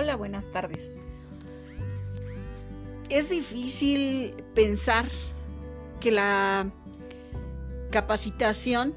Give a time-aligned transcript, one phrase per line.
[0.00, 0.96] Hola, buenas tardes.
[3.08, 5.04] Es difícil pensar
[5.98, 6.70] que la
[7.90, 8.94] capacitación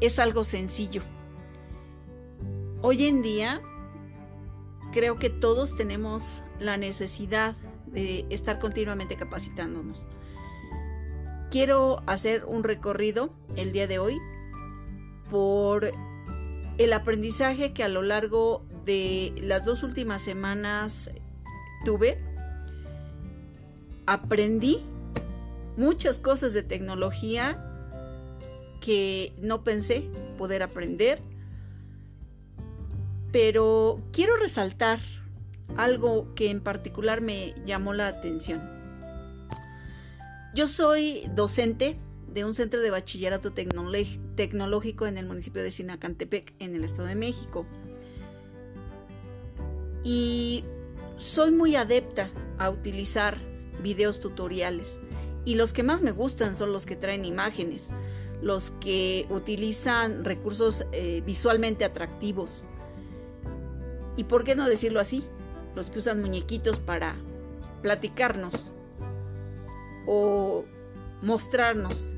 [0.00, 1.02] es algo sencillo.
[2.80, 3.60] Hoy en día
[4.92, 7.56] creo que todos tenemos la necesidad
[7.86, 10.06] de estar continuamente capacitándonos.
[11.50, 14.16] Quiero hacer un recorrido el día de hoy
[15.28, 15.90] por
[16.80, 21.10] el aprendizaje que a lo largo de las dos últimas semanas
[21.84, 22.18] tuve.
[24.06, 24.80] Aprendí
[25.76, 27.62] muchas cosas de tecnología
[28.80, 31.20] que no pensé poder aprender,
[33.30, 35.00] pero quiero resaltar
[35.76, 38.58] algo que en particular me llamó la atención.
[40.54, 41.98] Yo soy docente
[42.32, 47.16] de un centro de bachillerato tecnológico en el municipio de Sinacantepec, en el Estado de
[47.16, 47.66] México.
[50.04, 50.64] Y
[51.16, 53.38] soy muy adepta a utilizar
[53.82, 55.00] videos tutoriales.
[55.44, 57.88] Y los que más me gustan son los que traen imágenes,
[58.42, 62.64] los que utilizan recursos eh, visualmente atractivos.
[64.16, 65.24] ¿Y por qué no decirlo así?
[65.74, 67.16] Los que usan muñequitos para
[67.82, 68.72] platicarnos
[70.06, 70.64] o
[71.22, 72.16] mostrarnos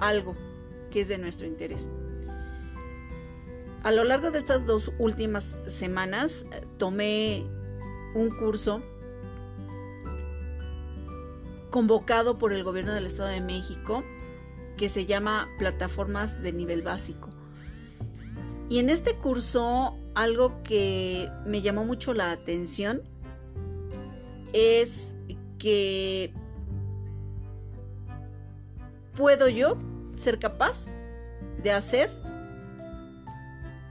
[0.00, 0.36] algo
[0.90, 1.88] que es de nuestro interés.
[3.82, 7.44] A lo largo de estas dos últimas semanas eh, tomé
[8.14, 8.82] un curso
[11.70, 14.02] convocado por el gobierno del Estado de México
[14.76, 17.30] que se llama Plataformas de Nivel Básico.
[18.68, 23.02] Y en este curso algo que me llamó mucho la atención
[24.52, 25.14] es
[25.58, 26.32] que
[29.18, 29.76] puedo yo
[30.14, 30.94] ser capaz
[31.60, 32.08] de hacer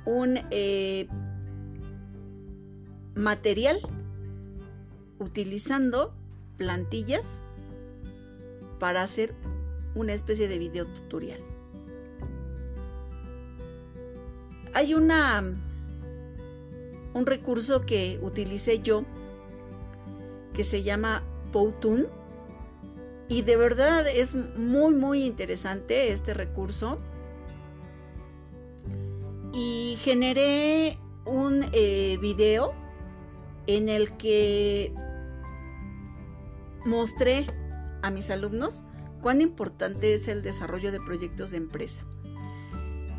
[0.06, 1.06] un eh,
[3.14, 3.78] material
[5.20, 6.14] utilizando
[6.56, 7.42] plantillas
[8.80, 9.36] para hacer
[9.96, 11.42] una especie de video tutorial.
[14.74, 15.44] Hay una
[17.14, 19.04] un recurso que utilicé yo
[20.54, 21.22] que se llama
[21.52, 22.17] Powtoon
[23.30, 27.00] y de verdad es muy, muy interesante este recurso.
[29.54, 32.74] Y generé un eh, video
[33.66, 34.94] en el que
[36.86, 37.48] mostré
[38.02, 38.84] a mis alumnos
[39.22, 42.04] cuán importante es el desarrollo de proyectos de empresa.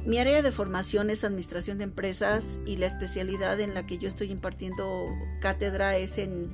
[0.06, 4.08] Mi área de formación es administración de empresas y la especialidad en la que yo
[4.08, 5.06] estoy impartiendo
[5.40, 6.50] cátedra es en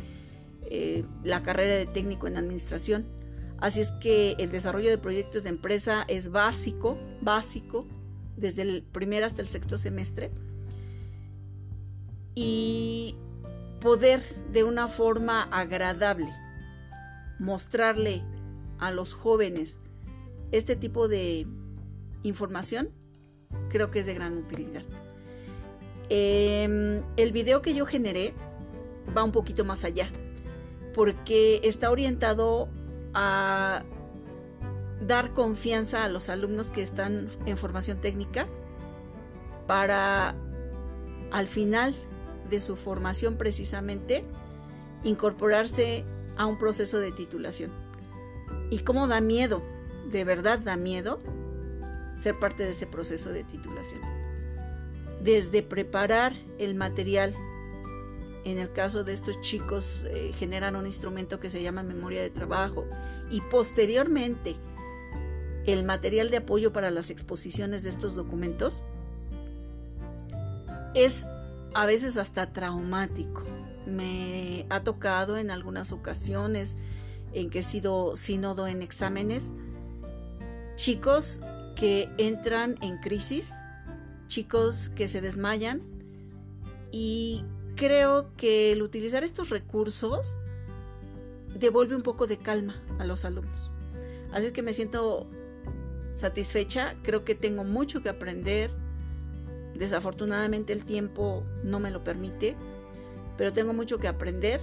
[0.63, 3.07] eh, la carrera de técnico en administración.
[3.59, 7.87] Así es que el desarrollo de proyectos de empresa es básico, básico,
[8.37, 10.31] desde el primer hasta el sexto semestre.
[12.35, 13.17] Y
[13.81, 14.23] poder
[14.53, 16.33] de una forma agradable
[17.39, 18.23] mostrarle
[18.79, 19.81] a los jóvenes
[20.53, 21.47] este tipo de
[22.23, 22.91] información,
[23.71, 24.83] creo que es de gran utilidad.
[26.09, 28.33] Em, el video que yo generé
[29.17, 30.11] va un poquito más allá,
[30.95, 32.69] porque está orientado
[33.15, 33.83] a
[35.07, 38.47] dar confianza a los alumnos que están en formación técnica
[39.67, 40.35] para
[41.31, 41.95] al final
[42.51, 44.25] de su formación precisamente
[45.03, 46.05] incorporarse
[46.37, 47.71] a un proceso de titulación.
[48.71, 49.63] Y cómo da miedo,
[50.11, 51.21] de verdad da miedo
[52.15, 54.01] ser parte de ese proceso de titulación.
[55.23, 57.35] Desde preparar el material
[58.45, 62.31] en el caso de estos chicos eh, generan un instrumento que se llama memoria de
[62.31, 62.85] trabajo
[63.31, 64.57] y posteriormente
[65.67, 68.83] el material de apoyo para las exposiciones de estos documentos
[70.95, 71.27] es
[71.75, 73.43] a veces hasta traumático.
[73.87, 76.77] Me ha tocado en algunas ocasiones
[77.33, 79.53] en que he sido sínodo en exámenes,
[80.77, 81.41] chicos
[81.75, 83.53] que entran en crisis,
[84.29, 85.83] chicos que se desmayan
[86.93, 87.45] y
[87.77, 90.39] creo que el utilizar estos recursos
[91.55, 93.73] devuelve un poco de calma a los alumnos.
[94.33, 95.27] Así que me siento
[96.13, 98.71] satisfecha, creo que tengo mucho que aprender.
[99.75, 102.57] Desafortunadamente el tiempo no me lo permite,
[103.37, 104.61] pero tengo mucho que aprender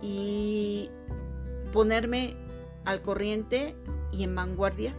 [0.00, 0.90] y
[1.72, 2.36] ponerme
[2.84, 3.74] al corriente
[4.12, 4.94] y en vanguardia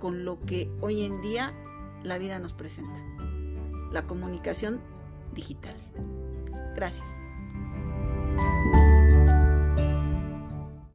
[0.00, 1.54] con lo que hoy en día
[2.02, 3.00] la vida nos presenta.
[3.92, 4.80] La comunicación
[5.36, 5.74] digital.
[6.74, 7.06] Gracias.